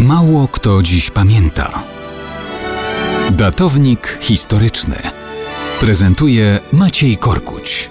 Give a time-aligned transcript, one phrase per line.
[0.00, 1.82] Mało kto dziś pamięta.
[3.30, 4.96] Datownik historyczny
[5.80, 7.90] prezentuje Maciej Korkuć.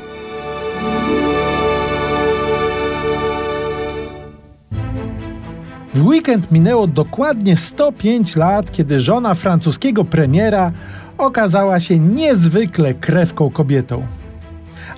[5.94, 10.71] W weekend minęło dokładnie 105 lat, kiedy żona francuskiego premiera
[11.18, 14.07] okazała się niezwykle krewką kobietą.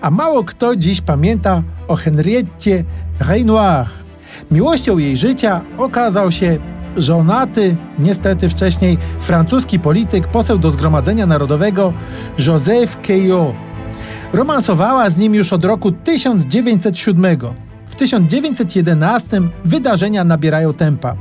[0.01, 2.83] A mało kto dziś pamięta o Henriette
[3.19, 3.85] Renoir.
[4.51, 11.93] Miłością jej życia okazał się żonaty, niestety wcześniej francuski polityk, poseł do Zgromadzenia Narodowego
[12.39, 13.55] Joseph Caillot.
[14.33, 17.37] Romansowała z nim już od roku 1907.
[17.87, 21.15] W 1911 wydarzenia nabierają tempa.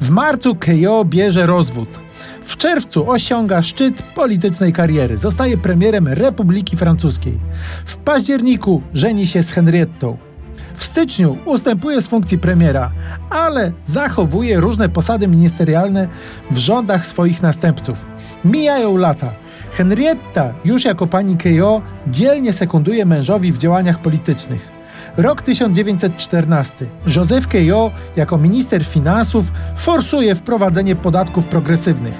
[0.00, 2.00] W marcu Caillot bierze rozwód.
[2.44, 5.16] W czerwcu osiąga szczyt politycznej kariery.
[5.16, 7.38] Zostaje premierem Republiki Francuskiej.
[7.84, 10.29] W październiku żeni się z Henriettą.
[10.74, 12.90] W styczniu ustępuje z funkcji premiera,
[13.30, 16.08] ale zachowuje różne posady ministerialne
[16.50, 18.06] w rządach swoich następców.
[18.44, 19.30] Mijają lata.
[19.72, 24.68] Henrietta, już jako pani Kejo, dzielnie sekunduje mężowi w działaniach politycznych.
[25.16, 26.86] Rok 1914.
[27.16, 32.14] Joseph Kejo, jako minister finansów, forsuje wprowadzenie podatków progresywnych.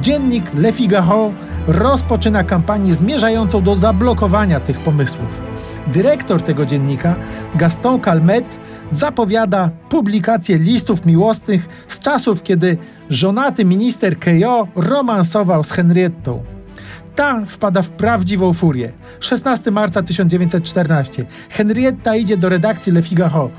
[0.00, 1.32] Dziennik Le Figaro
[1.66, 5.42] rozpoczyna kampanię zmierzającą do zablokowania tych pomysłów.
[5.86, 7.14] Dyrektor tego dziennika,
[7.54, 8.58] Gaston Calmet,
[8.92, 12.76] zapowiada publikację listów miłosnych z czasów, kiedy
[13.10, 16.42] żonaty minister Kejo romansował z Henriettą.
[17.14, 18.92] Ta wpada w prawdziwą furię.
[19.20, 21.26] 16 marca 1914.
[21.50, 23.50] Henrietta idzie do redakcji Le Figaro.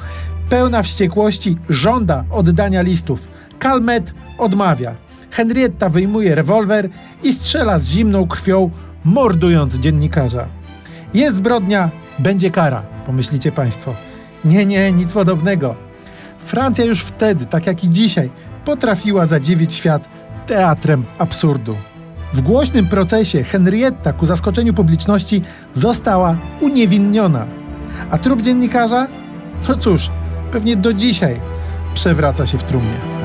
[0.49, 3.27] Pełna wściekłości żąda oddania listów.
[3.59, 4.95] Calmet odmawia.
[5.33, 6.89] Henrietta wyjmuje rewolwer
[7.23, 8.69] i strzela z zimną krwią,
[9.03, 10.47] mordując dziennikarza.
[11.13, 13.95] Jest zbrodnia, będzie kara, pomyślicie Państwo.
[14.45, 15.75] Nie, nie, nic podobnego.
[16.39, 18.29] Francja już wtedy, tak jak i dzisiaj,
[18.65, 20.09] potrafiła zadziwić świat
[20.45, 21.75] teatrem absurdu.
[22.33, 25.41] W głośnym procesie Henrietta ku zaskoczeniu publiczności
[25.73, 27.47] została uniewinniona.
[28.09, 29.07] A trup dziennikarza?
[29.69, 30.09] No cóż,
[30.51, 31.41] pewnie do dzisiaj
[31.93, 33.22] przewraca się w trumnie.